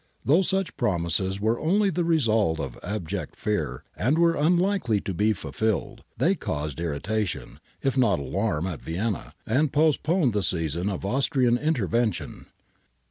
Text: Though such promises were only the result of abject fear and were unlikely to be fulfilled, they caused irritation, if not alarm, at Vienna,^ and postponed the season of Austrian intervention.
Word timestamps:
Though 0.25 0.41
such 0.41 0.75
promises 0.77 1.39
were 1.39 1.59
only 1.59 1.91
the 1.91 2.03
result 2.03 2.59
of 2.59 2.79
abject 2.81 3.35
fear 3.35 3.83
and 3.95 4.17
were 4.17 4.35
unlikely 4.35 4.99
to 5.01 5.13
be 5.13 5.31
fulfilled, 5.31 6.03
they 6.17 6.33
caused 6.33 6.79
irritation, 6.79 7.59
if 7.83 7.95
not 7.95 8.17
alarm, 8.17 8.65
at 8.65 8.81
Vienna,^ 8.81 9.33
and 9.45 9.71
postponed 9.71 10.33
the 10.33 10.41
season 10.41 10.89
of 10.89 11.05
Austrian 11.05 11.55
intervention. 11.55 12.47